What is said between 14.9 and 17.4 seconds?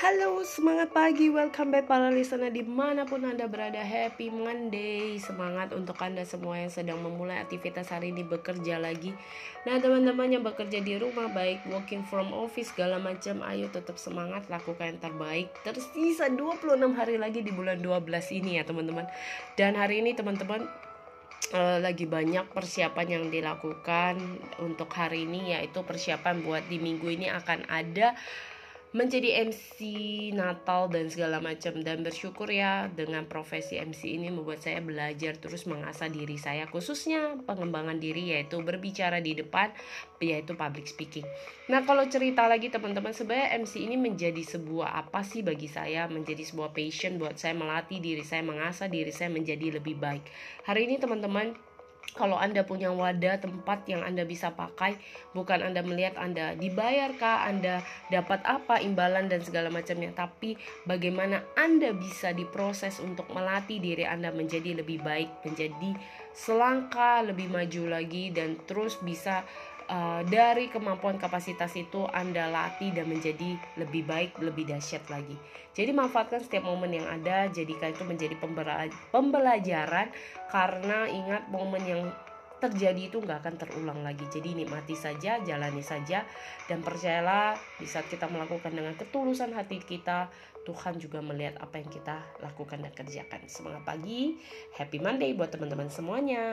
yang terbaik. Tersisa 26 hari